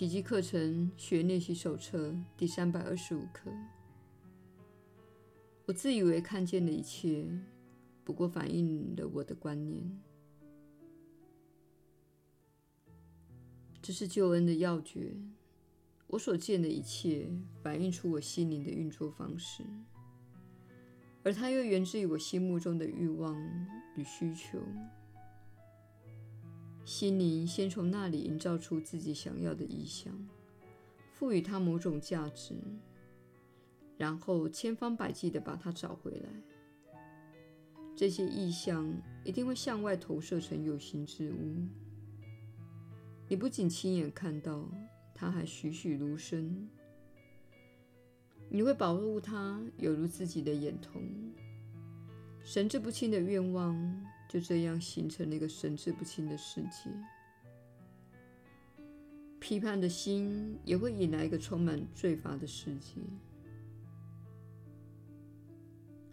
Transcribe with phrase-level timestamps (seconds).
[0.00, 3.52] 奇迹课程学练习手册第三百二十五课。
[5.66, 7.28] 我自以为看见了一切，
[8.02, 10.00] 不过反映了我的观念。
[13.82, 15.14] 这是救恩的要诀。
[16.06, 17.30] 我所见的一切，
[17.62, 19.62] 反映出我心灵的运作方式，
[21.22, 23.38] 而它又源自于我心目中的欲望
[23.96, 24.58] 与需求。
[26.84, 30.12] 心灵先从那里营造出自己想要的意象，
[31.12, 32.54] 赋予它某种价值，
[33.96, 36.28] 然后千方百计地把它找回来。
[37.94, 38.90] 这些意象
[39.24, 41.54] 一定会向外投射成有形之物。
[43.28, 44.66] 你不仅亲眼看到，
[45.14, 46.68] 它还栩栩如生。
[48.48, 51.00] 你会保护它，犹如自己的眼瞳。
[52.42, 53.76] 神志不清的愿望
[54.30, 56.88] 就这样形成了一个神志不清的世界。
[59.40, 63.00] 批判的心也会引来一个充满罪罚的世界。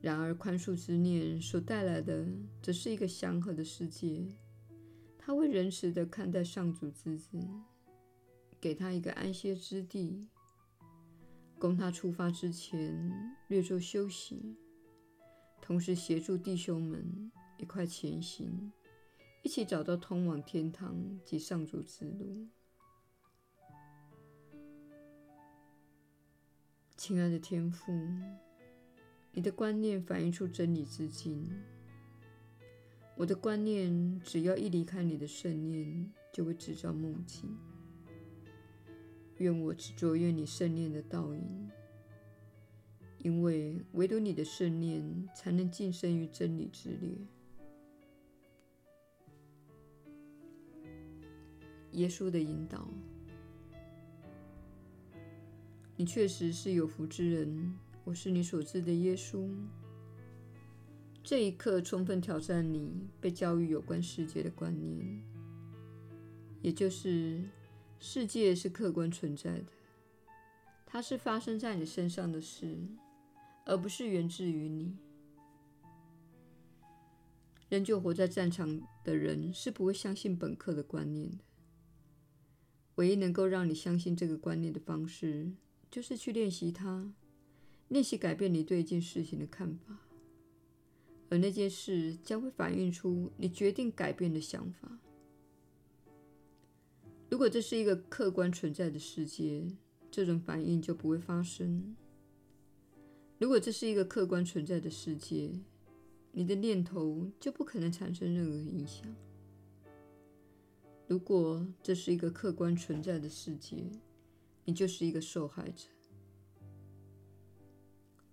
[0.00, 2.26] 然而，宽恕之念所带来的，
[2.60, 4.26] 则是一个祥和的世界。
[5.16, 7.38] 他会仁慈地看待上主之子，
[8.60, 10.28] 给他一个安歇之地，
[11.60, 14.56] 供他出发之前略作休息，
[15.62, 18.72] 同时协助弟兄们一块前行，
[19.42, 22.48] 一起找到通往天堂及上主之路。
[26.96, 27.92] 亲爱的天父，
[29.32, 31.46] 你的观念反映出真理之境。
[33.14, 37.54] 我的观念，只要一离开你的圣念，就会制造梦境。
[39.36, 41.70] 愿我只着愿你圣念的倒影，
[43.18, 47.18] 因为唯独你的圣念才能晋升于真理之列。
[51.92, 52.88] 耶稣的引导，
[55.96, 57.74] 你确实是有福之人。
[58.04, 59.48] 我是你所知的耶稣。
[61.22, 65.22] 这一刻充分挑战你被教育有关世界的观念，
[66.62, 67.44] 也就是
[67.98, 69.66] 世界是客观存在的，
[70.86, 72.78] 它是发生在你身上的事，
[73.66, 74.96] 而不是源自于你。
[77.68, 81.44] 仍旧活在战场的人是不会相信本课的观念的。
[82.96, 85.50] 唯一能够让你相信这个观念的方式，
[85.90, 87.12] 就是去练习它，
[87.88, 89.98] 练习改变你对一件事情的看法。
[91.28, 94.98] 而那件事将会反映出你决定改变的想法。
[97.30, 99.64] 如果这是一个客观存在的世界，
[100.10, 101.94] 这种反应就不会发生。
[103.38, 105.52] 如果这是一个客观存在的世界，
[106.32, 109.06] 你的念头就不可能产生任何影响。
[111.10, 113.84] 如果这是一个客观存在的世界，
[114.64, 115.88] 你就是一个受害者。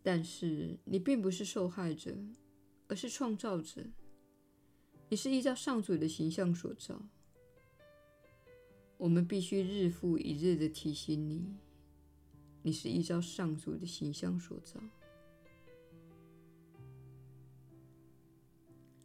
[0.01, 2.15] 但是你并不是受害者。
[2.89, 3.83] 而是创造者，
[5.09, 7.01] 你是依照上主的形象所造。
[8.97, 11.53] 我们必须日复一日地提醒你，
[12.63, 14.79] 你是依照上主的形象所造。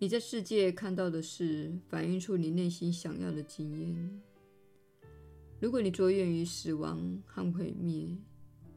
[0.02, 4.20] 你在世界看到的事，反映出你内心想要的经验。
[5.60, 8.08] 如果你着眼于死亡和毁灭，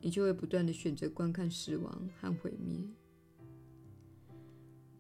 [0.01, 2.77] 你就会不断地选择观看死亡和毁灭。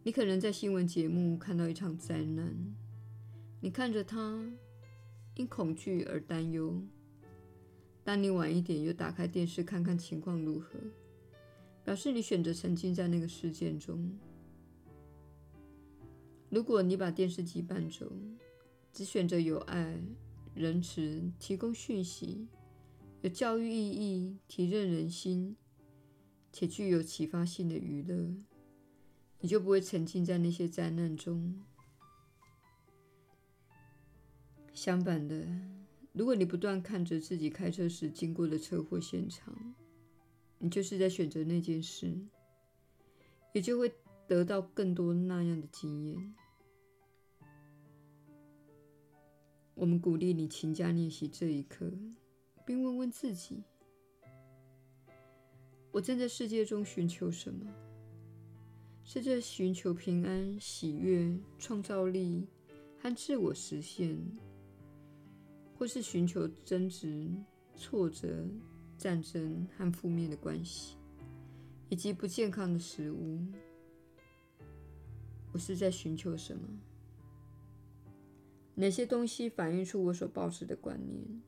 [0.01, 2.75] 你可能在新闻节目看到一场灾难，
[3.61, 4.43] 你看着它，
[5.35, 6.81] 因恐惧而担忧。
[8.03, 10.69] 当你晚一点又打开电视看看情况如何，
[11.83, 14.11] 表示你选择沉浸在那个事件中。
[16.55, 18.09] 如果你把电视机搬走，
[18.93, 20.01] 只选择有爱、
[20.53, 22.47] 仁慈、提供讯息、
[23.23, 25.57] 有教育意义、提振人心
[26.53, 28.33] 且具有启发性的娱乐。
[29.41, 31.61] 你就不会沉浸在那些灾难中。
[34.73, 35.45] 相反的，
[36.13, 39.53] 如果你不断看着自己开车时经过的车祸现场，
[40.59, 42.17] 你就是在选择那件事，
[43.51, 43.93] 也就会
[44.25, 46.33] 得到更多那样的经验。
[49.75, 51.91] 我们鼓励你勤加练习这一课，
[52.65, 53.61] 并问问自己：
[55.91, 57.65] 我正在世界中寻求什么？
[59.03, 62.47] 是在寻求平安、喜悦、创造力
[62.97, 64.17] 和自我实现，
[65.77, 67.29] 或是寻求争执、
[67.75, 68.47] 挫折、
[68.97, 70.95] 战争和负面的关系，
[71.89, 73.39] 以及不健康的食物？
[75.51, 76.65] 我是在寻求什么？
[78.75, 81.41] 哪些东西反映出我所抱持的观念？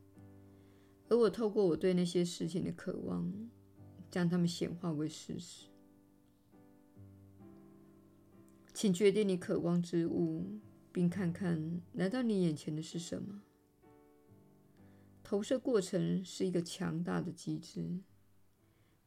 [1.09, 3.31] 而我透过我对那些事情的渴望，
[4.09, 5.67] 将它们显化为事实。
[8.73, 10.59] 请决定你渴望之物，
[10.91, 13.41] 并看看来到你眼前的是什么。
[15.23, 17.99] 投射过程是一个强大的机制，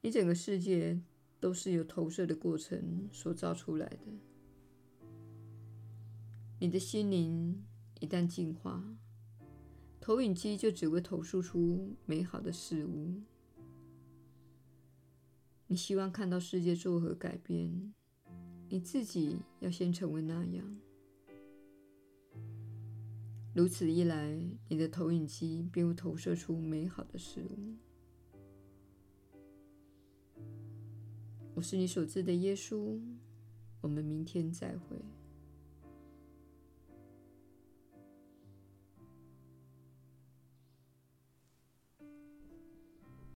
[0.02, 1.00] 你整个世界
[1.38, 3.99] 都是由投射的过程所造出来的。
[6.58, 7.64] 你的心灵
[8.00, 8.82] 一旦进化，
[10.00, 13.20] 投影机就只会投射出美好的事物。
[15.69, 17.94] 你希望看到世界作何改变？
[18.69, 20.81] 你自己要先成为那样，
[23.55, 27.76] 如此一来，你的投影机便会投射出美好的事物。
[31.55, 32.99] 我是你所知的耶稣，
[33.81, 34.97] 我们明天再会。